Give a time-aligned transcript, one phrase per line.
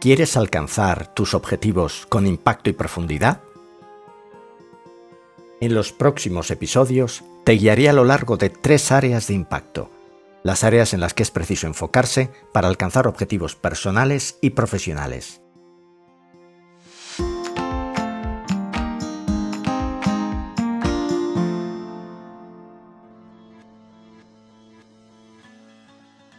[0.00, 3.42] ¿Quieres alcanzar tus objetivos con impacto y profundidad?
[5.60, 9.90] En los próximos episodios te guiaré a lo largo de tres áreas de impacto,
[10.42, 15.39] las áreas en las que es preciso enfocarse para alcanzar objetivos personales y profesionales.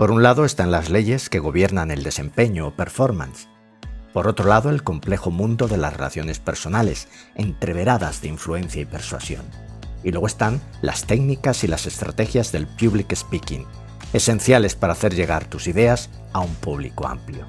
[0.00, 3.48] Por un lado están las leyes que gobiernan el desempeño o performance.
[4.14, 9.44] Por otro lado, el complejo mundo de las relaciones personales, entreveradas de influencia y persuasión.
[10.02, 13.66] Y luego están las técnicas y las estrategias del public speaking,
[14.14, 17.44] esenciales para hacer llegar tus ideas a un público amplio.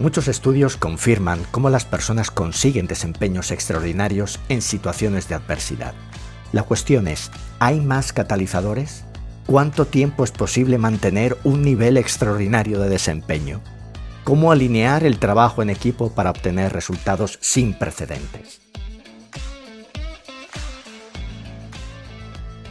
[0.00, 5.94] Muchos estudios confirman cómo las personas consiguen desempeños extraordinarios en situaciones de adversidad.
[6.52, 9.04] La cuestión es, ¿hay más catalizadores?
[9.46, 13.62] ¿Cuánto tiempo es posible mantener un nivel extraordinario de desempeño?
[14.22, 18.60] ¿Cómo alinear el trabajo en equipo para obtener resultados sin precedentes?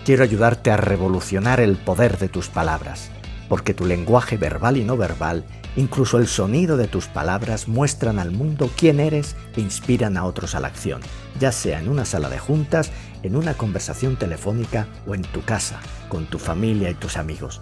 [0.06, 3.10] Quiero ayudarte a revolucionar el poder de tus palabras,
[3.52, 5.44] porque tu lenguaje verbal y no verbal
[5.76, 10.54] Incluso el sonido de tus palabras muestran al mundo quién eres e inspiran a otros
[10.54, 11.02] a la acción,
[11.40, 12.92] ya sea en una sala de juntas,
[13.24, 17.62] en una conversación telefónica o en tu casa, con tu familia y tus amigos.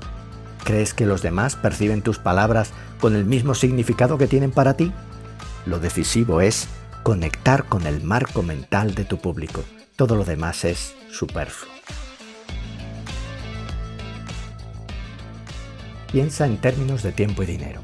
[0.64, 4.92] ¿Crees que los demás perciben tus palabras con el mismo significado que tienen para ti?
[5.66, 6.68] Lo decisivo es
[7.04, 9.64] conectar con el marco mental de tu público.
[9.96, 11.79] Todo lo demás es superfluo.
[16.12, 17.82] Piensa en términos de tiempo y dinero.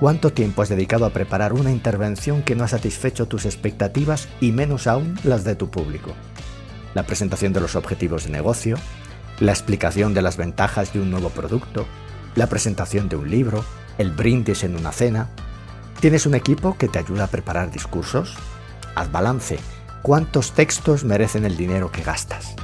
[0.00, 4.52] ¿Cuánto tiempo has dedicado a preparar una intervención que no ha satisfecho tus expectativas y
[4.52, 6.12] menos aún las de tu público?
[6.94, 8.76] La presentación de los objetivos de negocio,
[9.38, 11.86] la explicación de las ventajas de un nuevo producto,
[12.34, 13.64] la presentación de un libro,
[13.98, 15.28] el brindis en una cena.
[16.00, 18.36] ¿Tienes un equipo que te ayuda a preparar discursos?
[18.94, 19.58] Haz balance.
[20.02, 22.54] ¿Cuántos textos merecen el dinero que gastas?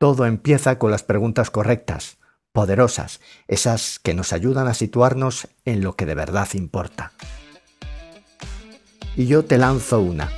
[0.00, 2.16] Todo empieza con las preguntas correctas,
[2.52, 7.12] poderosas, esas que nos ayudan a situarnos en lo que de verdad importa.
[9.14, 10.30] Y yo te lanzo una.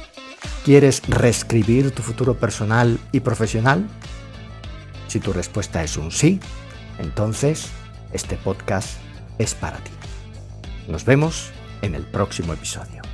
[0.64, 3.86] ¿Quieres reescribir tu futuro personal y profesional?
[5.06, 6.40] Si tu respuesta es un sí,
[6.98, 7.68] entonces
[8.12, 8.98] este podcast
[9.38, 9.92] es para ti.
[10.88, 11.52] Nos vemos
[11.82, 13.11] en el próximo episodio.